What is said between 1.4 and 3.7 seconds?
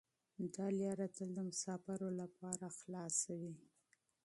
مسافرو لپاره خلاصه وي.